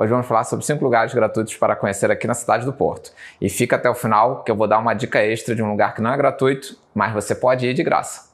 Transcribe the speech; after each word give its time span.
Hoje 0.00 0.12
vamos 0.12 0.28
falar 0.28 0.44
sobre 0.44 0.64
cinco 0.64 0.84
lugares 0.84 1.12
gratuitos 1.12 1.56
para 1.56 1.74
conhecer 1.74 2.08
aqui 2.08 2.24
na 2.24 2.32
cidade 2.32 2.64
do 2.64 2.72
Porto. 2.72 3.10
E 3.40 3.50
fica 3.50 3.74
até 3.74 3.90
o 3.90 3.96
final 3.96 4.44
que 4.44 4.50
eu 4.52 4.54
vou 4.54 4.68
dar 4.68 4.78
uma 4.78 4.94
dica 4.94 5.20
extra 5.20 5.56
de 5.56 5.62
um 5.62 5.68
lugar 5.68 5.92
que 5.92 6.00
não 6.00 6.12
é 6.12 6.16
gratuito, 6.16 6.78
mas 6.94 7.12
você 7.12 7.34
pode 7.34 7.66
ir 7.66 7.74
de 7.74 7.82
graça. 7.82 8.28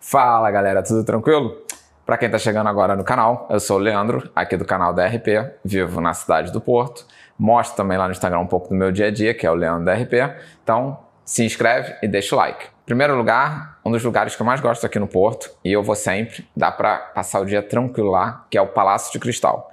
Fala 0.00 0.50
galera, 0.50 0.82
tudo 0.82 1.04
tranquilo? 1.04 1.54
Para 2.06 2.16
quem 2.16 2.28
está 2.28 2.38
chegando 2.38 2.68
agora 2.68 2.96
no 2.96 3.04
canal, 3.04 3.46
eu 3.50 3.60
sou 3.60 3.76
o 3.76 3.80
Leandro, 3.80 4.30
aqui 4.34 4.56
do 4.56 4.64
canal 4.64 4.94
da 4.94 5.06
RP, 5.06 5.58
vivo 5.62 6.00
na 6.00 6.14
cidade 6.14 6.50
do 6.50 6.62
Porto. 6.62 7.06
Mostro 7.38 7.76
também 7.76 7.98
lá 7.98 8.06
no 8.06 8.12
Instagram 8.12 8.38
um 8.38 8.46
pouco 8.46 8.70
do 8.70 8.74
meu 8.74 8.90
dia 8.90 9.08
a 9.08 9.10
dia, 9.10 9.34
que 9.34 9.46
é 9.46 9.50
o 9.50 9.54
Leandro 9.54 9.84
da 9.84 9.92
RP. 9.92 10.14
Então, 10.62 10.98
se 11.26 11.44
inscreve 11.44 11.94
e 12.02 12.08
deixa 12.08 12.34
o 12.34 12.38
like. 12.38 12.72
Primeiro 12.92 13.16
lugar, 13.16 13.78
um 13.82 13.90
dos 13.90 14.04
lugares 14.04 14.36
que 14.36 14.42
eu 14.42 14.44
mais 14.44 14.60
gosto 14.60 14.84
aqui 14.84 14.98
no 14.98 15.06
Porto, 15.06 15.50
e 15.64 15.72
eu 15.72 15.82
vou 15.82 15.96
sempre, 15.96 16.46
dá 16.54 16.70
para 16.70 16.98
passar 16.98 17.40
o 17.40 17.46
dia 17.46 17.62
tranquilo 17.62 18.10
lá, 18.10 18.44
que 18.50 18.58
é 18.58 18.60
o 18.60 18.66
Palácio 18.66 19.10
de 19.10 19.18
Cristal. 19.18 19.72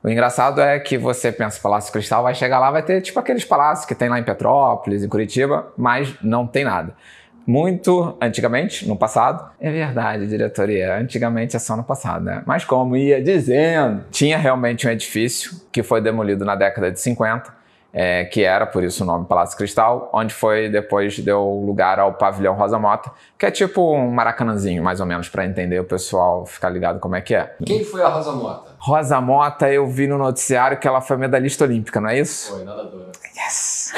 O 0.00 0.08
engraçado 0.08 0.60
é 0.60 0.78
que 0.78 0.96
você 0.96 1.32
pensa 1.32 1.60
Palácio 1.60 1.88
de 1.88 1.94
Cristal, 1.94 2.22
vai 2.22 2.36
chegar 2.36 2.60
lá, 2.60 2.70
vai 2.70 2.84
ter 2.84 3.00
tipo 3.00 3.18
aqueles 3.18 3.44
palácios 3.44 3.84
que 3.84 3.96
tem 3.96 4.08
lá 4.08 4.16
em 4.20 4.22
Petrópolis, 4.22 5.02
em 5.02 5.08
Curitiba, 5.08 5.72
mas 5.76 6.14
não 6.22 6.46
tem 6.46 6.62
nada. 6.62 6.94
Muito 7.44 8.16
antigamente, 8.22 8.86
no 8.86 8.96
passado, 8.96 9.50
é 9.60 9.68
verdade, 9.68 10.28
diretoria, 10.28 10.96
antigamente 10.96 11.56
é 11.56 11.58
só 11.58 11.76
no 11.76 11.82
passado, 11.82 12.24
né? 12.24 12.44
Mas 12.46 12.64
como 12.64 12.96
ia 12.96 13.20
dizendo, 13.20 14.04
tinha 14.12 14.38
realmente 14.38 14.86
um 14.86 14.90
edifício 14.92 15.60
que 15.72 15.82
foi 15.82 16.00
demolido 16.00 16.44
na 16.44 16.54
década 16.54 16.92
de 16.92 17.00
50, 17.00 17.61
é, 17.92 18.24
que 18.24 18.42
era 18.42 18.66
por 18.66 18.82
isso 18.82 19.02
o 19.04 19.06
nome 19.06 19.26
Palácio 19.26 19.56
Cristal, 19.56 20.08
onde 20.12 20.32
foi 20.32 20.68
depois 20.68 21.18
deu 21.18 21.44
lugar 21.64 21.98
ao 21.98 22.14
pavilhão 22.14 22.54
Rosa 22.54 22.78
Mota, 22.78 23.10
que 23.38 23.44
é 23.44 23.50
tipo 23.50 23.94
um 23.94 24.10
maracanãzinho, 24.10 24.82
mais 24.82 25.00
ou 25.00 25.06
menos, 25.06 25.28
para 25.28 25.44
entender 25.44 25.78
o 25.78 25.84
pessoal 25.84 26.46
ficar 26.46 26.70
ligado 26.70 26.98
como 26.98 27.16
é 27.16 27.20
que 27.20 27.34
é. 27.34 27.54
Quem 27.66 27.84
foi 27.84 28.02
a 28.02 28.08
Rosa 28.08 28.32
Mota? 28.32 28.72
Rosa 28.78 29.20
Mota, 29.20 29.70
eu 29.70 29.86
vi 29.86 30.06
no 30.06 30.16
noticiário 30.16 30.78
que 30.78 30.88
ela 30.88 31.00
foi 31.00 31.16
medalhista 31.16 31.64
olímpica, 31.64 32.00
não 32.00 32.08
é 32.08 32.18
isso? 32.18 32.52
Foi, 32.52 32.64
nadadora. 32.64 33.12
Yes! 33.36 33.92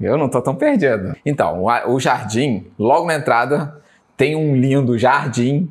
Eu 0.00 0.16
não 0.16 0.28
tô 0.28 0.40
tão 0.42 0.54
perdido. 0.54 1.16
Então, 1.24 1.64
o 1.86 2.00
jardim, 2.00 2.70
logo 2.78 3.06
na 3.06 3.14
entrada, 3.14 3.80
tem 4.16 4.34
um 4.36 4.54
lindo 4.54 4.98
jardim 4.98 5.70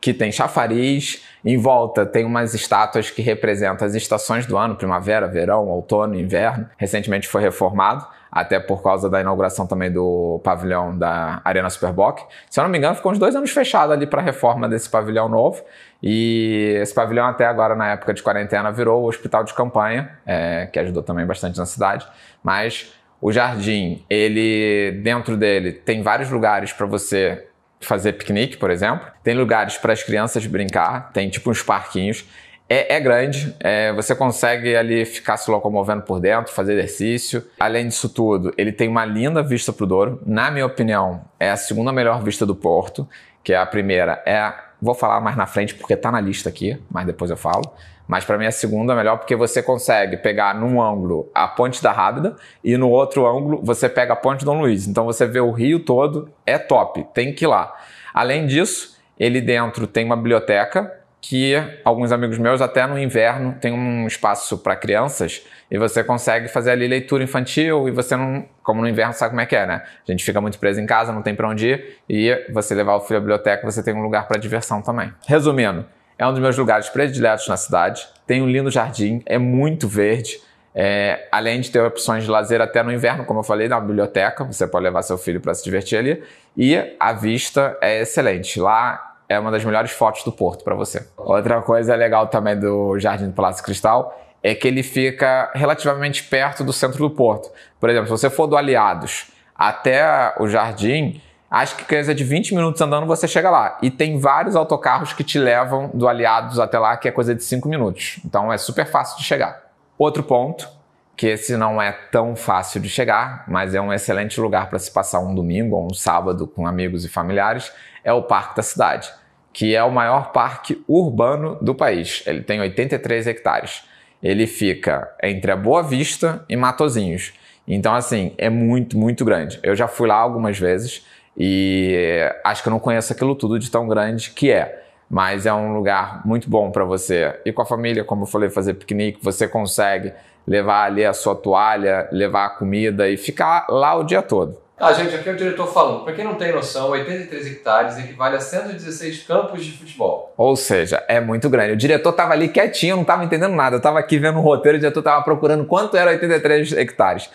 que 0.00 0.14
tem 0.14 0.32
chafariz, 0.32 1.22
em 1.44 1.58
volta 1.58 2.06
tem 2.06 2.24
umas 2.24 2.54
estátuas 2.54 3.10
que 3.10 3.20
representam 3.20 3.86
as 3.86 3.94
estações 3.94 4.46
do 4.46 4.56
ano, 4.56 4.74
primavera, 4.74 5.28
verão, 5.28 5.68
outono, 5.68 6.14
inverno. 6.14 6.68
Recentemente 6.78 7.28
foi 7.28 7.42
reformado, 7.42 8.06
até 8.32 8.58
por 8.58 8.82
causa 8.82 9.10
da 9.10 9.20
inauguração 9.20 9.66
também 9.66 9.92
do 9.92 10.40
pavilhão 10.42 10.96
da 10.96 11.40
Arena 11.44 11.68
Superboc. 11.68 12.20
Se 12.48 12.58
eu 12.58 12.64
não 12.64 12.70
me 12.70 12.78
engano, 12.78 12.94
ficou 12.94 13.12
uns 13.12 13.18
dois 13.18 13.34
anos 13.36 13.50
fechado 13.50 13.92
ali 13.92 14.06
para 14.06 14.20
a 14.20 14.24
reforma 14.24 14.68
desse 14.68 14.88
pavilhão 14.88 15.28
novo. 15.28 15.62
E 16.02 16.76
esse 16.80 16.94
pavilhão 16.94 17.26
até 17.26 17.44
agora, 17.44 17.74
na 17.74 17.92
época 17.92 18.14
de 18.14 18.22
quarentena, 18.22 18.72
virou 18.72 19.02
o 19.02 19.06
hospital 19.06 19.44
de 19.44 19.52
campanha, 19.52 20.10
é, 20.24 20.66
que 20.72 20.78
ajudou 20.78 21.02
também 21.02 21.26
bastante 21.26 21.58
na 21.58 21.66
cidade. 21.66 22.06
Mas 22.42 22.92
o 23.20 23.30
jardim, 23.30 24.02
ele 24.08 25.00
dentro 25.02 25.36
dele 25.36 25.72
tem 25.72 26.02
vários 26.02 26.30
lugares 26.30 26.72
para 26.72 26.86
você 26.86 27.49
fazer 27.80 28.12
piquenique, 28.12 28.56
por 28.56 28.70
exemplo. 28.70 29.06
Tem 29.22 29.34
lugares 29.34 29.76
para 29.76 29.92
as 29.92 30.02
crianças 30.02 30.46
brincar, 30.46 31.12
tem 31.12 31.28
tipo 31.28 31.50
uns 31.50 31.62
parquinhos. 31.62 32.24
É, 32.68 32.94
é 32.94 33.00
grande, 33.00 33.52
é, 33.58 33.92
você 33.92 34.14
consegue 34.14 34.76
ali 34.76 35.04
ficar 35.04 35.36
se 35.36 35.50
locomovendo 35.50 36.02
por 36.02 36.20
dentro, 36.20 36.52
fazer 36.52 36.74
exercício. 36.74 37.44
Além 37.58 37.88
disso 37.88 38.08
tudo, 38.08 38.54
ele 38.56 38.70
tem 38.70 38.88
uma 38.88 39.04
linda 39.04 39.42
vista 39.42 39.72
para 39.72 39.82
o 39.82 39.86
Douro. 39.88 40.22
Na 40.24 40.52
minha 40.52 40.66
opinião, 40.66 41.24
é 41.40 41.50
a 41.50 41.56
segunda 41.56 41.92
melhor 41.92 42.22
vista 42.22 42.46
do 42.46 42.54
Porto, 42.54 43.08
que 43.42 43.52
é 43.52 43.56
a 43.56 43.66
primeira 43.66 44.22
é, 44.24 44.52
vou 44.80 44.94
falar 44.94 45.20
mais 45.20 45.36
na 45.36 45.46
frente 45.46 45.74
porque 45.74 45.94
está 45.94 46.10
na 46.10 46.20
lista 46.20 46.48
aqui, 46.48 46.80
mas 46.90 47.06
depois 47.06 47.30
eu 47.30 47.36
falo. 47.36 47.62
Mas 48.06 48.24
para 48.24 48.36
mim 48.36 48.46
a 48.46 48.50
segunda 48.50 48.92
é 48.92 48.96
melhor 48.96 49.18
porque 49.18 49.36
você 49.36 49.62
consegue 49.62 50.16
pegar 50.16 50.54
num 50.54 50.82
ângulo 50.82 51.30
a 51.34 51.46
Ponte 51.46 51.82
da 51.82 51.92
Rábida 51.92 52.34
e 52.64 52.76
no 52.76 52.90
outro 52.90 53.26
ângulo 53.26 53.60
você 53.62 53.88
pega 53.88 54.14
a 54.14 54.16
Ponte 54.16 54.44
Dom 54.44 54.60
Luiz. 54.60 54.86
Então 54.86 55.04
você 55.04 55.26
vê 55.26 55.40
o 55.40 55.52
rio 55.52 55.80
todo, 55.80 56.28
é 56.44 56.58
top, 56.58 57.06
tem 57.14 57.32
que 57.32 57.44
ir 57.44 57.48
lá. 57.48 57.72
Além 58.12 58.46
disso, 58.46 58.98
ele 59.18 59.40
dentro 59.40 59.86
tem 59.86 60.04
uma 60.04 60.16
biblioteca 60.16 60.99
que 61.20 61.54
alguns 61.84 62.12
amigos 62.12 62.38
meus 62.38 62.60
até 62.62 62.86
no 62.86 62.98
inverno 62.98 63.54
tem 63.60 63.72
um 63.72 64.06
espaço 64.06 64.56
para 64.58 64.74
crianças 64.74 65.42
e 65.70 65.78
você 65.78 66.02
consegue 66.02 66.48
fazer 66.48 66.70
ali 66.70 66.88
leitura 66.88 67.22
infantil 67.22 67.86
e 67.88 67.90
você 67.90 68.16
não, 68.16 68.44
como 68.62 68.80
no 68.80 68.88
inverno 68.88 69.12
sabe 69.12 69.30
como 69.30 69.40
é 69.40 69.46
que 69.46 69.54
é, 69.54 69.66
né? 69.66 69.82
A 70.08 70.10
gente 70.10 70.24
fica 70.24 70.40
muito 70.40 70.58
preso 70.58 70.80
em 70.80 70.86
casa, 70.86 71.12
não 71.12 71.22
tem 71.22 71.34
para 71.34 71.48
onde 71.48 71.68
ir 71.68 71.98
e 72.08 72.46
você 72.52 72.74
levar 72.74 72.96
o 72.96 73.00
filho 73.00 73.18
à 73.18 73.20
biblioteca, 73.20 73.70
você 73.70 73.82
tem 73.82 73.94
um 73.94 74.02
lugar 74.02 74.26
para 74.26 74.38
diversão 74.38 74.80
também. 74.80 75.12
Resumindo, 75.26 75.84
é 76.18 76.26
um 76.26 76.32
dos 76.32 76.40
meus 76.40 76.56
lugares 76.56 76.88
prediletos 76.88 77.48
na 77.48 77.56
cidade. 77.56 78.06
Tem 78.26 78.42
um 78.42 78.46
lindo 78.46 78.70
jardim, 78.70 79.22
é 79.24 79.38
muito 79.38 79.88
verde. 79.88 80.38
É, 80.74 81.26
além 81.32 81.60
de 81.60 81.70
ter 81.70 81.80
opções 81.80 82.24
de 82.24 82.30
lazer 82.30 82.60
até 82.60 82.82
no 82.82 82.92
inverno, 82.92 83.24
como 83.24 83.40
eu 83.40 83.44
falei, 83.44 83.68
na 83.68 83.80
biblioteca, 83.80 84.44
você 84.44 84.66
pode 84.66 84.84
levar 84.84 85.02
seu 85.02 85.18
filho 85.18 85.40
para 85.40 85.54
se 85.54 85.64
divertir 85.64 85.98
ali. 85.98 86.22
E 86.56 86.76
a 87.00 87.12
vista 87.12 87.76
é 87.80 88.02
excelente. 88.02 88.60
Lá 88.60 89.09
é 89.30 89.38
uma 89.38 89.52
das 89.52 89.64
melhores 89.64 89.92
fotos 89.92 90.24
do 90.24 90.32
Porto 90.32 90.64
para 90.64 90.74
você. 90.74 91.06
Outra 91.16 91.62
coisa 91.62 91.94
legal 91.94 92.26
também 92.26 92.58
do 92.58 92.98
Jardim 92.98 93.28
do 93.28 93.32
Palácio 93.32 93.62
Cristal 93.62 94.20
é 94.42 94.56
que 94.56 94.66
ele 94.66 94.82
fica 94.82 95.52
relativamente 95.54 96.24
perto 96.24 96.64
do 96.64 96.72
centro 96.72 96.98
do 96.98 97.10
Porto. 97.10 97.48
Por 97.78 97.88
exemplo, 97.88 98.06
se 98.06 98.10
você 98.10 98.28
for 98.28 98.48
do 98.48 98.56
Aliados 98.56 99.30
até 99.54 100.34
o 100.38 100.48
Jardim, 100.48 101.22
Acho 101.52 101.74
que 101.74 101.84
coisa 101.84 102.14
de 102.14 102.22
20 102.22 102.54
minutos 102.54 102.80
andando 102.80 103.06
você 103.08 103.26
chega 103.26 103.50
lá. 103.50 103.76
E 103.82 103.90
tem 103.90 104.20
vários 104.20 104.54
autocarros 104.54 105.12
que 105.12 105.24
te 105.24 105.36
levam 105.36 105.90
do 105.92 106.06
Aliados 106.06 106.60
até 106.60 106.78
lá, 106.78 106.96
que 106.96 107.08
é 107.08 107.10
coisa 107.10 107.34
de 107.34 107.42
5 107.42 107.68
minutos. 107.68 108.20
Então 108.24 108.52
é 108.52 108.56
super 108.56 108.86
fácil 108.86 109.18
de 109.18 109.24
chegar. 109.24 109.60
Outro 109.98 110.22
ponto, 110.22 110.68
que 111.16 111.26
esse 111.26 111.56
não 111.56 111.82
é 111.82 111.90
tão 111.90 112.36
fácil 112.36 112.80
de 112.80 112.88
chegar, 112.88 113.42
mas 113.48 113.74
é 113.74 113.80
um 113.80 113.92
excelente 113.92 114.40
lugar 114.40 114.68
para 114.70 114.78
se 114.78 114.92
passar 114.92 115.18
um 115.18 115.34
domingo 115.34 115.74
ou 115.74 115.86
um 115.86 115.92
sábado 115.92 116.46
com 116.46 116.68
amigos 116.68 117.04
e 117.04 117.08
familiares, 117.08 117.72
é 118.04 118.12
o 118.12 118.22
Parque 118.22 118.54
da 118.54 118.62
Cidade, 118.62 119.10
que 119.52 119.74
é 119.74 119.82
o 119.82 119.90
maior 119.90 120.32
parque 120.32 120.82
urbano 120.86 121.58
do 121.60 121.74
país. 121.74 122.22
Ele 122.26 122.42
tem 122.42 122.60
83 122.60 123.26
hectares. 123.26 123.82
Ele 124.22 124.46
fica 124.46 125.10
entre 125.22 125.50
a 125.50 125.56
Boa 125.56 125.82
Vista 125.82 126.44
e 126.48 126.56
Matozinhos. 126.56 127.32
Então, 127.66 127.94
assim, 127.94 128.32
é 128.36 128.48
muito, 128.50 128.98
muito 128.98 129.24
grande. 129.24 129.58
Eu 129.62 129.74
já 129.74 129.88
fui 129.88 130.08
lá 130.08 130.16
algumas 130.16 130.58
vezes. 130.58 131.04
E 131.36 132.20
acho 132.44 132.62
que 132.62 132.68
eu 132.68 132.72
não 132.72 132.80
conheço 132.80 133.12
aquilo 133.12 133.34
tudo 133.34 133.58
de 133.58 133.70
tão 133.70 133.88
grande 133.88 134.30
que 134.30 134.50
é. 134.50 134.82
Mas 135.08 135.46
é 135.46 135.52
um 135.52 135.72
lugar 135.72 136.24
muito 136.24 136.48
bom 136.48 136.70
para 136.70 136.84
você 136.84 137.40
ir 137.44 137.52
com 137.52 137.62
a 137.62 137.66
família, 137.66 138.04
como 138.04 138.22
eu 138.22 138.26
falei, 138.26 138.50
fazer 138.50 138.74
piquenique. 138.74 139.18
Você 139.22 139.48
consegue 139.48 140.12
levar 140.46 140.84
ali 140.84 141.04
a 141.04 141.12
sua 141.12 141.34
toalha, 141.34 142.08
levar 142.12 142.46
a 142.46 142.50
comida 142.50 143.08
e 143.08 143.16
ficar 143.16 143.66
lá 143.68 143.94
o 143.94 144.04
dia 144.04 144.22
todo. 144.22 144.56
Ah, 144.80 144.94
gente, 144.94 145.14
aqui 145.14 145.28
é 145.28 145.32
o 145.32 145.36
diretor 145.36 145.66
falando. 145.66 146.04
Para 146.04 146.14
quem 146.14 146.24
não 146.24 146.36
tem 146.36 146.52
noção, 146.52 146.88
83 146.88 147.46
hectares 147.46 147.98
equivale 147.98 148.36
a 148.36 148.40
116 148.40 149.24
campos 149.24 149.62
de 149.62 149.72
futebol. 149.72 150.32
Ou 150.38 150.56
seja, 150.56 151.04
é 151.06 151.20
muito 151.20 151.50
grande. 151.50 151.74
O 151.74 151.76
diretor 151.76 152.08
estava 152.08 152.32
ali 152.32 152.48
quietinho, 152.48 152.96
não 152.96 153.02
estava 153.02 153.22
entendendo 153.22 153.54
nada. 153.54 153.76
Eu 153.76 153.78
estava 153.78 153.98
aqui 153.98 154.18
vendo 154.18 154.38
o 154.38 154.40
roteiro, 154.40 154.78
o 154.78 154.80
diretor 154.80 155.00
estava 155.00 155.22
procurando 155.22 155.66
quanto 155.66 155.98
era 155.98 156.12
83 156.12 156.72
hectares. 156.72 157.28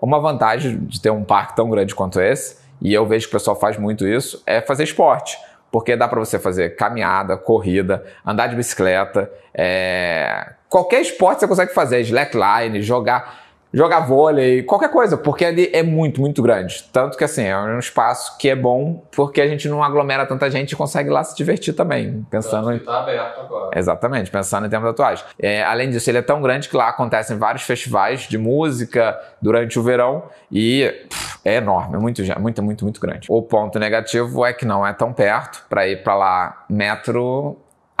Uma 0.00 0.20
vantagem 0.20 0.78
de 0.78 1.00
ter 1.00 1.10
um 1.10 1.24
parque 1.24 1.56
tão 1.56 1.68
grande 1.68 1.92
quanto 1.92 2.20
esse 2.20 2.62
e 2.80 2.94
eu 2.94 3.04
vejo 3.04 3.28
que 3.28 3.34
o 3.34 3.38
pessoal 3.38 3.58
faz 3.58 3.76
muito 3.76 4.06
isso, 4.06 4.42
é 4.46 4.60
fazer 4.60 4.84
esporte. 4.84 5.36
Porque 5.70 5.96
dá 5.96 6.06
para 6.06 6.20
você 6.20 6.38
fazer 6.38 6.76
caminhada, 6.76 7.36
corrida, 7.36 8.04
andar 8.24 8.46
de 8.46 8.54
bicicleta, 8.54 9.30
é... 9.54 10.52
qualquer 10.68 11.00
esporte 11.00 11.40
você 11.40 11.48
consegue 11.48 11.72
fazer, 11.72 12.00
slackline, 12.00 12.82
jogar 12.82 13.41
jogar 13.72 14.00
vôlei, 14.00 14.62
qualquer 14.62 14.90
coisa, 14.90 15.16
porque 15.16 15.44
ali 15.44 15.70
é 15.72 15.82
muito, 15.82 16.20
muito 16.20 16.42
grande. 16.42 16.84
Tanto 16.92 17.16
que 17.16 17.24
assim, 17.24 17.44
é 17.44 17.56
um 17.56 17.78
espaço 17.78 18.36
que 18.38 18.48
é 18.48 18.56
bom 18.56 19.02
porque 19.10 19.40
a 19.40 19.46
gente 19.46 19.68
não 19.68 19.82
aglomera 19.82 20.26
tanta 20.26 20.50
gente 20.50 20.72
e 20.72 20.76
consegue 20.76 21.10
lá 21.10 21.24
se 21.24 21.36
divertir 21.36 21.74
também. 21.74 22.26
Pensando 22.30 22.72
em. 22.72 22.78
Tá 22.78 23.00
aberto 23.00 23.40
agora. 23.40 23.78
Exatamente, 23.78 24.30
pensando 24.30 24.66
em 24.66 24.70
termos 24.70 24.88
atuais. 24.88 25.24
É, 25.38 25.62
além 25.62 25.90
disso, 25.90 26.10
ele 26.10 26.18
é 26.18 26.22
tão 26.22 26.42
grande 26.42 26.68
que 26.68 26.76
lá 26.76 26.88
acontecem 26.88 27.36
vários 27.38 27.62
festivais 27.62 28.22
de 28.22 28.36
música 28.38 29.18
durante 29.40 29.78
o 29.78 29.82
verão 29.82 30.24
e 30.50 30.92
pff, 31.08 31.38
é 31.44 31.56
enorme, 31.56 31.96
é 31.96 31.98
muito, 31.98 32.22
muito, 32.38 32.62
muito, 32.62 32.84
muito 32.84 33.00
grande. 33.00 33.26
O 33.28 33.42
ponto 33.42 33.78
negativo 33.78 34.44
é 34.44 34.52
que 34.52 34.64
não 34.64 34.86
é 34.86 34.92
tão 34.92 35.12
perto 35.12 35.64
para 35.68 35.88
ir 35.88 36.02
para 36.02 36.14
lá 36.14 36.64
metro 36.68 37.56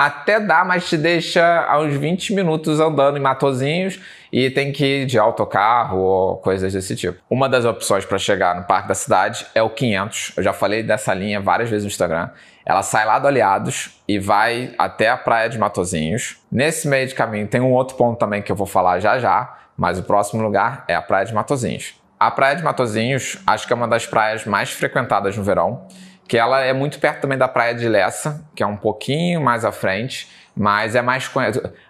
até 0.06 0.40
dá, 0.40 0.64
mas 0.64 0.88
te 0.88 0.96
deixa 0.96 1.68
uns 1.78 1.94
20 1.94 2.34
minutos 2.34 2.80
andando 2.80 3.16
em 3.16 3.20
Matozinhos 3.20 4.00
e 4.32 4.50
tem 4.50 4.72
que 4.72 4.84
ir 4.84 5.06
de 5.06 5.16
autocarro 5.16 5.98
ou 5.98 6.36
coisas 6.38 6.72
desse 6.72 6.96
tipo. 6.96 7.22
Uma 7.30 7.48
das 7.48 7.64
opções 7.64 8.04
para 8.04 8.18
chegar 8.18 8.56
no 8.56 8.64
Parque 8.64 8.88
da 8.88 8.94
Cidade 8.94 9.46
é 9.54 9.62
o 9.62 9.70
500. 9.70 10.32
Eu 10.36 10.42
já 10.42 10.52
falei 10.52 10.82
dessa 10.82 11.14
linha 11.14 11.40
várias 11.40 11.70
vezes 11.70 11.84
no 11.84 11.88
Instagram. 11.88 12.30
Ela 12.66 12.82
sai 12.82 13.06
lá 13.06 13.20
do 13.20 13.28
Aliados 13.28 14.02
e 14.08 14.18
vai 14.18 14.74
até 14.76 15.08
a 15.08 15.16
Praia 15.16 15.48
de 15.48 15.56
Matozinhos. 15.56 16.38
Nesse 16.50 16.88
meio 16.88 17.06
de 17.06 17.14
caminho 17.14 17.46
tem 17.46 17.60
um 17.60 17.72
outro 17.72 17.96
ponto 17.96 18.18
também 18.18 18.42
que 18.42 18.50
eu 18.50 18.56
vou 18.56 18.66
falar 18.66 18.98
já 18.98 19.20
já, 19.20 19.56
mas 19.76 20.00
o 20.00 20.02
próximo 20.02 20.42
lugar 20.42 20.84
é 20.88 20.96
a 20.96 21.02
Praia 21.02 21.26
de 21.26 21.32
Matozinhos. 21.32 21.94
A 22.18 22.28
Praia 22.30 22.56
de 22.56 22.62
Matozinhos 22.64 23.38
acho 23.46 23.68
que 23.68 23.72
é 23.72 23.76
uma 23.76 23.86
das 23.86 24.04
praias 24.04 24.44
mais 24.46 24.70
frequentadas 24.70 25.36
no 25.36 25.44
verão 25.44 25.86
que 26.32 26.38
ela 26.38 26.62
é 26.62 26.72
muito 26.72 26.98
perto 26.98 27.20
também 27.20 27.36
da 27.36 27.46
Praia 27.46 27.74
de 27.74 27.86
Lessa, 27.86 28.42
que 28.54 28.62
é 28.62 28.66
um 28.66 28.74
pouquinho 28.74 29.38
mais 29.38 29.66
à 29.66 29.70
frente, 29.70 30.30
mas 30.56 30.94
é 30.94 31.02
mais. 31.02 31.30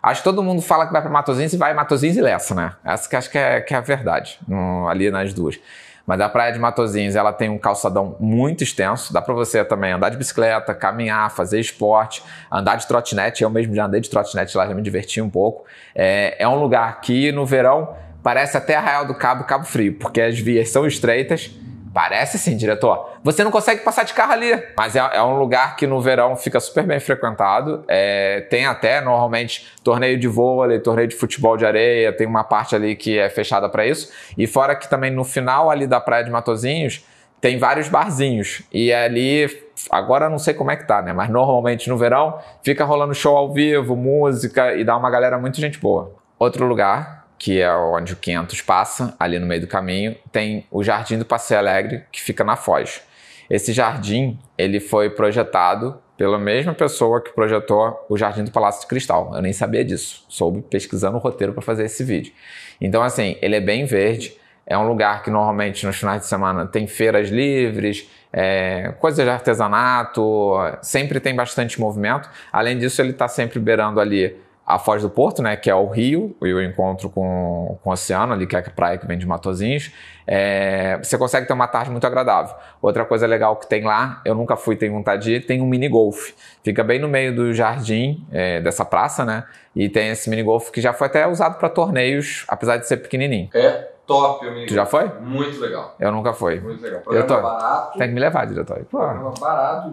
Acho 0.03 0.21
que 0.21 0.25
todo 0.25 0.43
mundo 0.43 0.61
fala 0.61 0.85
que 0.85 0.93
vai 0.93 1.01
para 1.01 1.13
Matosinhos 1.13 1.53
e 1.53 1.57
vai 1.57 1.73
Matosinhos 1.73 2.17
e 2.17 2.21
Lessa, 2.21 2.53
né? 2.53 2.73
Essa 2.85 3.09
que 3.09 3.15
acho 3.15 3.31
que 3.31 3.39
é, 3.39 3.61
que 3.61 3.73
é 3.73 3.77
a 3.77 3.81
verdade, 3.81 4.41
no, 4.49 4.89
ali 4.89 5.13
nas 5.13 5.33
duas. 5.33 5.61
Mas 6.05 6.21
a 6.21 6.29
Praia 6.29 6.53
de 6.53 6.59
Matozinhos, 6.59 7.15
ela 7.15 7.33
tem 7.33 7.49
um 7.49 7.57
calçadão 7.57 8.17
muito 8.19 8.65
extenso. 8.65 9.13
Dá 9.13 9.23
para 9.23 9.33
você 9.33 9.65
também 9.65 9.93
andar 9.93 10.09
de 10.09 10.17
bicicleta, 10.17 10.75
caminhar, 10.75 11.31
fazer 11.31 11.61
esporte, 11.61 12.21
andar 12.51 12.75
de 12.75 12.89
trotinete. 12.89 13.45
Eu 13.45 13.51
mesmo 13.51 13.77
já 13.77 13.85
andei 13.85 14.01
de 14.01 14.11
trotinete 14.11 14.57
lá, 14.57 14.67
já 14.67 14.75
me 14.75 14.83
diverti 14.83 15.21
um 15.21 15.31
pouco. 15.31 15.65
É, 15.95 16.35
é 16.43 16.49
um 16.49 16.57
lugar 16.57 17.01
que 17.01 17.31
no 17.31 17.47
verão 17.47 17.95
parece 18.25 18.57
até 18.57 18.75
Arraial 18.75 19.07
do 19.07 19.15
Cabo, 19.15 19.45
Cabo 19.45 19.65
Frio, 19.65 19.97
porque 20.01 20.21
as 20.21 20.37
vias 20.37 20.69
são 20.69 20.85
estreitas 20.85 21.53
Parece 21.93 22.39
sim, 22.39 22.57
diretor. 22.57 23.11
Você 23.23 23.45
não 23.45 23.51
consegue 23.51 23.83
passar 23.83 24.05
de 24.05 24.15
carro 24.15 24.33
ali, 24.33 24.51
mas 24.77 24.97
é, 24.97 24.99
é 25.13 25.23
um 25.23 25.39
lugar 25.39 25.77
que 25.77 25.87
no 25.87 26.01
verão 26.01 26.37
fica 26.37 26.59
super 26.59 26.85
bem 26.87 26.99
frequentado. 26.99 27.85
É, 27.87 28.41
tem 28.49 28.65
até 28.65 29.01
normalmente 29.01 29.71
torneio 29.85 30.19
de 30.19 30.27
vôlei, 30.27 30.79
torneio 30.79 31.09
de 31.09 31.15
futebol 31.15 31.57
de 31.57 31.67
areia, 31.67 32.13
tem 32.13 32.27
uma 32.27 32.45
parte 32.45 32.75
ali 32.75 32.97
que 32.97 33.19
é 33.19 33.29
fechada 33.29 33.69
para 33.69 33.87
isso. 33.87 34.11
E 34.39 34.47
fora 34.47 34.75
que 34.75 34.89
também 34.89 35.11
no 35.11 35.25
final 35.25 35.71
ali 35.71 35.87
da 35.87 36.01
Praia 36.01 36.25
de 36.25 36.31
Matozinhos 36.31 37.05
tem 37.43 37.59
vários 37.59 37.89
barzinhos. 37.89 38.63
E 38.73 38.93
ali, 38.93 39.47
agora 39.91 40.31
não 40.31 40.39
sei 40.39 40.55
como 40.55 40.71
é 40.71 40.77
que 40.77 40.87
tá, 40.87 41.03
né? 41.03 41.13
Mas 41.13 41.29
normalmente 41.29 41.89
no 41.91 41.99
verão 41.99 42.39
fica 42.63 42.85
rolando 42.85 43.13
show 43.13 43.37
ao 43.37 43.53
vivo, 43.53 43.97
música 43.97 44.75
e 44.75 44.85
dá 44.85 44.97
uma 44.97 45.11
galera 45.11 45.37
muito 45.37 45.61
gente 45.61 45.79
boa. 45.79 46.15
Outro 46.39 46.65
lugar 46.65 47.22
que 47.43 47.61
é 47.61 47.75
onde 47.75 48.13
o 48.13 48.17
500 48.17 48.63
passa, 48.63 49.17
ali 49.19 49.37
no 49.37 49.47
meio 49.47 49.63
do 49.63 49.67
caminho, 49.67 50.15
tem 50.31 50.65
o 50.71 50.85
Jardim 50.85 51.19
do 51.19 51.25
Passeio 51.25 51.59
Alegre, 51.59 52.05
que 52.13 52.23
fica 52.23 52.45
na 52.45 52.55
Foz. 52.55 53.03
Esse 53.51 53.73
jardim, 53.73 54.39
ele 54.57 54.79
foi 54.79 55.11
projetado 55.11 56.01
pela 56.17 56.39
mesma 56.39 56.73
pessoa 56.73 57.21
que 57.21 57.33
projetou 57.33 58.07
o 58.09 58.17
Jardim 58.17 58.45
do 58.45 58.53
Palácio 58.53 58.83
de 58.83 58.87
Cristal. 58.87 59.33
Eu 59.35 59.43
nem 59.43 59.53
sabia 59.53 59.85
disso, 59.85 60.25
soube 60.29 60.63
pesquisando 60.63 61.17
o 61.17 61.21
roteiro 61.21 61.53
para 61.53 61.63
fazer 61.63 61.87
esse 61.87 62.05
vídeo. 62.05 62.33
Então, 62.81 63.03
assim, 63.03 63.37
ele 63.43 63.57
é 63.57 63.61
bem 63.61 63.87
verde, 63.87 64.37
é 64.65 64.79
um 64.79 64.87
lugar 64.87 65.25
que 65.25 65.31
normalmente 65.31 65.85
nos 65.85 65.97
finais 65.97 66.21
de 66.21 66.29
semana 66.29 66.65
tem 66.65 66.87
feiras 66.87 67.29
livres, 67.29 68.09
é, 68.33 68.95
coisas 69.01 69.25
de 69.25 69.31
artesanato, 69.33 70.55
sempre 70.81 71.19
tem 71.19 71.35
bastante 71.35 71.81
movimento. 71.81 72.31
Além 72.53 72.79
disso, 72.79 73.03
ele 73.03 73.11
está 73.11 73.27
sempre 73.27 73.59
beirando 73.59 73.99
ali 73.99 74.41
a 74.67 74.79
Foz 74.79 75.03
do 75.03 75.11
Porto, 75.11 75.43
né, 75.43 75.57
que 75.57 75.69
é 75.69 75.75
o 75.75 75.87
rio, 75.89 76.37
e 76.41 76.53
o 76.53 76.63
encontro 76.63 77.11
com, 77.11 77.79
com 77.83 77.91
o 77.91 77.93
oceano, 77.93 78.33
ali, 78.33 78.47
que 78.47 78.55
é 78.55 78.61
a 78.61 78.71
praia 78.71 78.97
que 78.97 79.07
vem 79.07 79.19
de 79.19 79.27
Matozinhos, 79.27 79.93
é, 80.27 80.99
você 81.03 81.19
consegue 81.19 81.47
ter 81.47 81.53
uma 81.53 81.67
tarde 81.67 81.91
muito 81.91 82.07
agradável. 82.07 82.55
Outra 82.81 83.05
coisa 83.05 83.27
legal 83.27 83.57
que 83.57 83.69
tem 83.69 83.83
lá, 83.83 84.23
eu 84.25 84.35
nunca 84.35 84.57
fui, 84.57 84.77
tenho 84.77 84.93
vontade 84.93 85.25
de 85.25 85.35
ir, 85.35 85.47
tem 85.47 85.61
um 85.61 85.67
mini 85.67 85.89
golf. 85.89 86.31
Fica 86.63 86.85
bem 86.85 87.01
no 87.01 87.09
meio 87.09 87.35
do 87.35 87.53
jardim 87.53 88.25
é, 88.31 88.61
dessa 88.61 88.85
praça, 88.85 89.25
né, 89.25 89.45
e 89.75 89.89
tem 89.89 90.11
esse 90.11 90.31
mini 90.31 90.43
golf 90.43 90.71
que 90.71 90.81
já 90.81 90.93
foi 90.93 91.09
até 91.09 91.27
usado 91.27 91.59
para 91.59 91.69
torneios, 91.69 92.45
apesar 92.47 92.77
de 92.77 92.87
ser 92.87 92.99
pequenininho. 92.99 93.51
É 93.53 93.89
top 94.07 94.47
o 94.47 94.53
mini 94.53 94.67
Tu 94.67 94.75
já 94.75 94.87
foi? 94.87 95.09
Muito 95.21 95.61
legal. 95.61 95.97
Eu 95.99 96.13
nunca 96.13 96.33
fui. 96.33 96.61
Muito 96.61 96.83
legal. 96.83 97.03
Eu 97.07 97.27
tô... 97.27 97.41
barato. 97.41 97.99
Tem 97.99 98.09
que 98.09 98.15
me 98.15 98.21
levar, 98.21 98.47
diretor. 98.47 98.85
Programa 98.85 99.35
barato. 99.41 99.93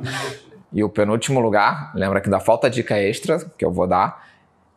E 0.72 0.84
o 0.84 0.90
penúltimo 0.90 1.40
lugar, 1.40 1.92
lembra 1.96 2.22
que 2.22 2.30
da 2.30 2.40
falta 2.40 2.70
dica 2.70 2.96
extra 2.98 3.40
que 3.58 3.66
eu 3.66 3.72
vou 3.72 3.88
dar, 3.88 4.29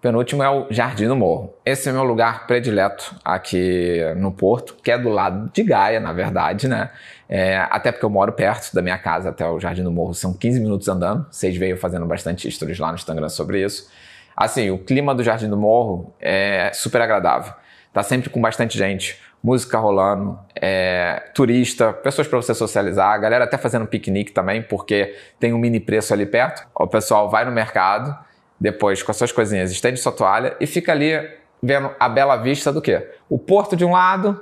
Penúltimo 0.02 0.42
é 0.42 0.50
o 0.50 0.66
Jardim 0.68 1.06
do 1.06 1.14
Morro. 1.14 1.54
Esse 1.64 1.88
é 1.88 1.92
meu 1.92 2.02
lugar 2.02 2.48
predileto 2.48 3.14
aqui 3.24 4.00
no 4.16 4.32
Porto, 4.32 4.74
que 4.82 4.90
é 4.90 4.98
do 4.98 5.08
lado 5.08 5.48
de 5.54 5.62
Gaia, 5.62 6.00
na 6.00 6.12
verdade, 6.12 6.66
né? 6.66 6.90
É, 7.28 7.58
até 7.70 7.92
porque 7.92 8.04
eu 8.04 8.10
moro 8.10 8.32
perto 8.32 8.74
da 8.74 8.82
minha 8.82 8.98
casa 8.98 9.30
até 9.30 9.48
o 9.48 9.60
Jardim 9.60 9.84
do 9.84 9.92
Morro, 9.92 10.12
são 10.12 10.34
15 10.34 10.58
minutos 10.58 10.88
andando. 10.88 11.24
Vocês 11.30 11.56
veio 11.56 11.76
fazendo 11.76 12.04
bastante 12.04 12.50
stories 12.50 12.80
lá 12.80 12.88
no 12.88 12.96
Instagram 12.96 13.28
sobre 13.28 13.64
isso. 13.64 13.88
Assim, 14.36 14.72
o 14.72 14.78
clima 14.78 15.14
do 15.14 15.22
Jardim 15.22 15.48
do 15.48 15.56
Morro 15.56 16.12
é 16.18 16.72
super 16.74 17.00
agradável. 17.00 17.54
Tá 17.92 18.02
sempre 18.02 18.28
com 18.28 18.40
bastante 18.40 18.76
gente, 18.76 19.20
música 19.40 19.78
rolando, 19.78 20.36
é, 20.60 21.30
turista, 21.32 21.92
pessoas 21.92 22.26
para 22.26 22.42
você 22.42 22.54
socializar, 22.54 23.12
a 23.12 23.18
galera 23.18 23.44
até 23.44 23.56
fazendo 23.56 23.86
piquenique 23.86 24.32
também, 24.32 24.62
porque 24.62 25.14
tem 25.38 25.52
um 25.52 25.58
mini 25.58 25.78
preço 25.78 26.12
ali 26.12 26.26
perto. 26.26 26.66
O 26.74 26.88
pessoal 26.88 27.30
vai 27.30 27.44
no 27.44 27.52
mercado 27.52 28.31
depois 28.62 29.02
com 29.02 29.10
as 29.10 29.16
suas 29.16 29.32
coisinhas, 29.32 29.72
estende 29.72 29.98
sua 29.98 30.12
toalha 30.12 30.56
e 30.60 30.66
fica 30.68 30.92
ali 30.92 31.12
vendo 31.60 31.90
a 31.98 32.08
bela 32.08 32.36
vista 32.36 32.72
do 32.72 32.80
quê? 32.80 33.10
O 33.28 33.36
porto 33.36 33.74
de 33.74 33.84
um 33.84 33.90
lado, 33.90 34.40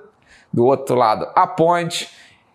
do 0.52 0.66
outro 0.66 0.94
lado 0.94 1.26
a 1.34 1.46
ponte 1.46 2.08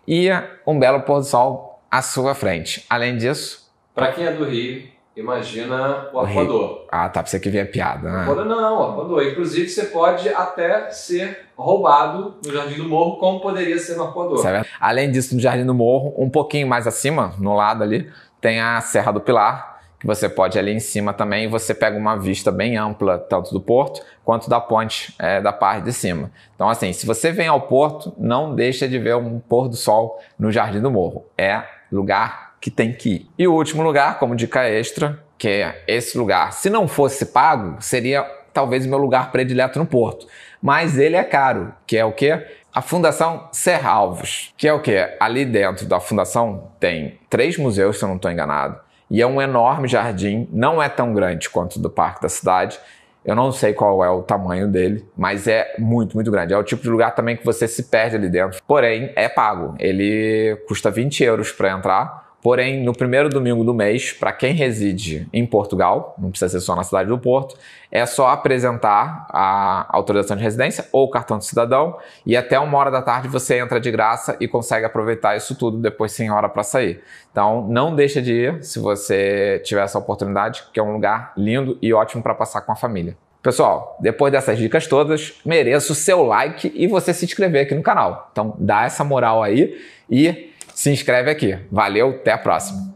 e 0.08 0.30
um 0.66 0.78
belo 0.78 1.02
pôr 1.02 1.20
do 1.20 1.26
sol 1.26 1.82
à 1.90 2.04
sua 2.04 2.36
frente. 2.36 2.86
Além 2.88 3.18
disso... 3.18 3.66
Para 3.96 4.12
quem 4.12 4.26
é 4.26 4.32
do 4.32 4.46
Rio, 4.46 4.84
imagina 5.16 6.10
o, 6.14 6.18
o 6.18 6.20
arpoador. 6.20 6.86
Ah, 6.92 7.10
tá, 7.10 7.24
pra 7.24 7.32
você 7.32 7.40
que 7.40 7.50
via 7.50 7.66
piada, 7.66 8.12
né? 8.12 8.20
Arpoador 8.20 8.46
não, 8.46 8.90
arpoador. 8.90 9.24
Inclusive, 9.24 9.68
você 9.68 9.86
pode 9.86 10.30
até 10.30 10.92
ser 10.92 11.48
roubado 11.58 12.36
no 12.46 12.54
Jardim 12.54 12.76
do 12.76 12.88
Morro, 12.88 13.18
como 13.18 13.40
poderia 13.40 13.80
ser 13.80 13.96
no 13.96 14.04
arpoador. 14.04 14.38
Certo. 14.38 14.70
Além 14.80 15.10
disso, 15.10 15.34
no 15.34 15.42
Jardim 15.42 15.66
do 15.66 15.74
Morro, 15.74 16.14
um 16.16 16.30
pouquinho 16.30 16.68
mais 16.68 16.86
acima, 16.86 17.34
no 17.40 17.56
lado 17.56 17.82
ali, 17.82 18.12
tem 18.40 18.62
a 18.62 18.80
Serra 18.82 19.12
do 19.12 19.22
Pilar, 19.22 19.75
você 20.06 20.30
pode 20.30 20.60
ali 20.60 20.72
em 20.72 20.80
cima 20.80 21.14
também, 21.14 21.48
você 21.48 21.74
pega 21.74 21.98
uma 21.98 22.16
vista 22.16 22.52
bem 22.52 22.78
ampla, 22.78 23.18
tanto 23.18 23.52
do 23.52 23.60
porto 23.60 24.02
quanto 24.24 24.48
da 24.48 24.62
ponte 24.62 25.16
é, 25.18 25.42
da 25.42 25.52
parte 25.52 25.86
de 25.86 25.94
cima. 25.94 26.32
Então, 26.54 26.70
assim, 26.70 26.94
se 26.94 27.08
você 27.08 27.32
vem 27.32 27.48
ao 27.48 27.62
porto, 27.62 28.14
não 28.18 28.54
deixa 28.54 28.88
de 28.88 29.00
ver 29.00 29.16
um 29.16 29.40
pôr 29.40 29.68
do 29.68 29.76
sol 29.76 30.22
no 30.38 30.52
Jardim 30.52 30.80
do 30.80 30.92
Morro. 30.92 31.26
É 31.36 31.64
lugar 31.92 32.54
que 32.62 32.70
tem 32.70 32.94
que 32.94 33.10
ir. 33.10 33.30
E 33.38 33.48
o 33.48 33.54
último 33.54 33.82
lugar, 33.82 34.20
como 34.20 34.36
dica 34.36 34.70
extra, 34.70 35.20
que 35.40 35.48
é 35.48 35.84
esse 35.88 36.18
lugar. 36.18 36.54
Se 36.54 36.70
não 36.70 36.88
fosse 36.88 37.26
pago, 37.28 37.78
seria 37.82 38.24
talvez 38.54 38.86
o 38.86 38.90
meu 38.90 39.00
lugar 39.00 39.32
predileto 39.32 39.80
no 39.80 39.88
Porto. 39.88 40.28
Mas 40.62 41.00
ele 41.00 41.16
é 41.16 41.24
caro, 41.24 41.74
que 41.86 41.98
é 41.98 42.06
o 42.06 42.12
quê? 42.12 42.46
A 42.72 42.82
Fundação 42.82 43.50
Serra 43.52 43.90
Alves, 43.90 44.54
que 44.56 44.68
é 44.68 44.74
o 44.74 44.82
quê? 44.82 45.16
Ali 45.20 45.46
dentro 45.46 45.86
da 45.88 46.00
fundação 46.00 46.72
tem 46.80 47.20
três 47.30 47.58
museus, 47.58 47.98
se 47.98 48.04
eu 48.04 48.10
não 48.10 48.18
estou 48.18 48.30
enganado 48.30 48.85
e 49.10 49.22
é 49.22 49.28
um 49.28 49.42
enorme 49.42 49.88
jardim, 49.88 50.48
não 50.52 50.82
é 50.82 50.90
tão 50.90 51.14
grande 51.14 51.50
quanto 51.50 51.78
o 51.78 51.82
do 51.82 51.90
Parque 51.90 52.22
da 52.22 52.30
Cidade. 52.30 52.80
Eu 53.24 53.36
não 53.36 53.52
sei 53.52 53.74
qual 53.74 54.04
é 54.06 54.10
o 54.10 54.22
tamanho 54.22 54.68
dele, 54.68 55.04
mas 55.18 55.48
é 55.48 55.76
muito, 55.80 56.16
muito 56.16 56.30
grande. 56.30 56.54
É 56.54 56.58
o 56.58 56.64
tipo 56.64 56.84
de 56.84 56.90
lugar 56.90 57.16
também 57.16 57.36
que 57.36 57.44
você 57.44 57.68
se 57.68 57.84
perde 57.84 58.16
ali 58.16 58.30
dentro. 58.30 58.62
Porém, 58.68 59.12
é 59.16 59.28
pago. 59.28 59.76
Ele 59.80 60.56
custa 60.68 60.92
20 60.92 61.24
euros 61.24 61.52
para 61.52 61.72
entrar 61.72 62.25
Porém, 62.46 62.84
no 62.84 62.94
primeiro 62.94 63.28
domingo 63.28 63.64
do 63.64 63.74
mês, 63.74 64.14
para 64.14 64.32
quem 64.32 64.54
reside 64.54 65.28
em 65.34 65.48
Portugal, 65.48 66.14
não 66.16 66.30
precisa 66.30 66.48
ser 66.48 66.64
só 66.64 66.76
na 66.76 66.84
cidade 66.84 67.10
do 67.10 67.18
Porto, 67.18 67.58
é 67.92 68.06
só 68.06 68.28
apresentar 68.28 69.26
a 69.32 69.88
autorização 69.90 70.38
de 70.38 70.44
residência 70.44 70.86
ou 70.92 71.06
o 71.06 71.10
cartão 71.10 71.40
de 71.40 71.46
cidadão 71.48 71.98
e 72.24 72.38
até 72.38 72.60
uma 72.60 72.78
hora 72.78 72.92
da 72.92 73.02
tarde 73.02 73.28
você 73.28 73.58
entra 73.58 73.80
de 73.80 73.90
graça 73.90 74.38
e 74.40 74.48
consegue 74.48 74.86
aproveitar 74.86 75.36
isso 75.36 75.56
tudo 75.56 75.80
depois 75.80 76.12
sem 76.12 76.30
hora 76.30 76.48
para 76.48 76.62
sair. 76.62 77.02
Então, 77.32 77.68
não 77.68 77.96
deixa 77.96 78.22
de 78.22 78.32
ir 78.32 78.64
se 78.64 78.78
você 78.78 79.60
tiver 79.66 79.84
essa 79.84 79.98
oportunidade, 79.98 80.66
que 80.72 80.80
é 80.80 80.84
um 80.84 80.94
lugar 80.94 81.34
lindo 81.36 81.80
e 81.82 81.92
ótimo 81.96 82.22
para 82.22 82.36
passar 82.36 82.62
com 82.62 82.72
a 82.72 82.76
família. 82.76 83.18
Pessoal, 83.42 83.98
depois 84.00 84.32
dessas 84.32 84.60
dicas 84.60 84.86
todas, 84.86 85.34
mereço 85.44 85.94
o 85.94 85.96
seu 85.96 86.24
like 86.24 86.72
e 86.76 86.86
você 86.86 87.12
se 87.12 87.26
inscrever 87.26 87.64
aqui 87.64 87.74
no 87.74 87.82
canal. 87.82 88.30
Então, 88.32 88.56
dá 88.60 88.86
essa 88.86 89.04
moral 89.04 89.42
aí 89.42 89.76
e 90.08 90.54
se 90.76 90.92
inscreve 90.92 91.32
aqui. 91.32 91.58
Valeu, 91.72 92.10
até 92.10 92.34
a 92.34 92.38
próxima. 92.38 92.94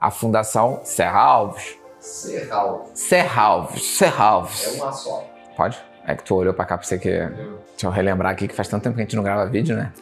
A 0.00 0.10
Fundação 0.12 0.80
Serra 0.84 1.20
Alves. 1.20 1.76
Serra 1.98 2.56
Alves. 2.56 2.90
Serra 2.94 3.42
Alves. 3.42 3.82
Serra 3.82 4.24
Alves. 4.24 4.66
É 4.66 4.82
uma 4.82 4.92
só. 4.92 5.26
Pode? 5.56 5.76
É 6.06 6.14
que 6.14 6.22
tu 6.22 6.36
olhou 6.36 6.54
pra 6.54 6.64
cá 6.64 6.78
pra 6.78 6.86
você 6.86 6.96
que. 6.96 7.10
Deixa 7.10 7.86
eu 7.86 7.90
relembrar 7.90 8.32
aqui 8.32 8.46
que 8.46 8.54
faz 8.54 8.68
tanto 8.68 8.84
tempo 8.84 8.94
que 8.94 9.02
a 9.02 9.04
gente 9.04 9.16
não 9.16 9.24
grava 9.24 9.44
vídeo, 9.46 9.76
né? 9.76 9.92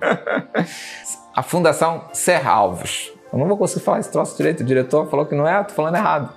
a 1.34 1.42
Fundação 1.42 2.04
Serra 2.12 2.52
Alves. 2.52 3.10
Eu 3.32 3.38
não 3.38 3.48
vou 3.48 3.56
conseguir 3.56 3.84
falar 3.84 4.00
esse 4.00 4.12
troço 4.12 4.36
direito. 4.36 4.60
O 4.60 4.64
diretor 4.64 5.08
falou 5.08 5.24
que 5.24 5.34
não 5.34 5.48
é, 5.48 5.64
tô 5.64 5.72
falando 5.72 5.96
errado. 5.96 6.32